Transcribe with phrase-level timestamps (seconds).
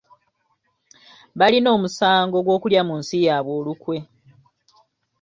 [1.39, 3.97] Balina omusango gw’okulya mu nsi yaabwe olukwe.